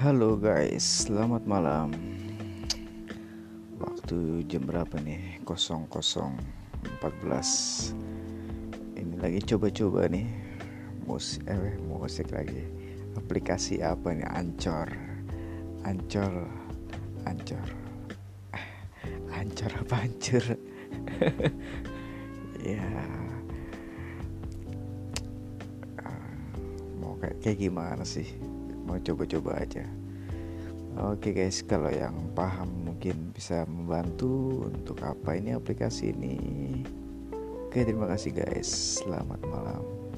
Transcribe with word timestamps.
Halo 0.00 0.32
guys, 0.32 1.04
selamat 1.04 1.44
malam. 1.44 1.92
Waktu 3.76 4.48
jam 4.48 4.64
berapa 4.64 4.96
nih? 4.96 5.44
00.14. 5.44 6.00
Ini 8.96 9.14
lagi 9.20 9.40
coba-coba 9.44 10.08
nih 10.08 10.24
musik 11.04 11.44
eh 11.44 11.76
musik 11.84 12.32
lagi. 12.32 12.64
Aplikasi 13.12 13.84
apa 13.84 14.16
nih? 14.16 14.24
Ancor. 14.24 14.88
Ancor. 15.84 16.48
Ancor. 17.28 17.68
Ancor 19.36 19.72
apa 19.84 19.96
ancur? 20.00 20.44
ya. 22.72 22.88
Ah, 26.00 26.24
mau 26.96 27.20
kayak 27.20 27.36
kayak 27.44 27.68
gimana 27.68 28.00
sih? 28.00 28.60
Mau 28.90 28.98
coba-coba 28.98 29.62
aja 29.62 29.86
Oke 30.98 31.30
guys, 31.30 31.62
kalau 31.62 31.86
yang 31.86 32.12
paham 32.34 32.66
mungkin 32.90 33.30
bisa 33.30 33.62
membantu 33.70 34.66
untuk 34.66 34.98
apa 35.06 35.38
ini 35.38 35.54
aplikasi 35.54 36.10
ini. 36.10 36.36
Oke, 37.70 37.86
terima 37.86 38.10
kasih 38.10 38.34
guys. 38.34 38.98
Selamat 38.98 39.38
malam. 39.46 40.09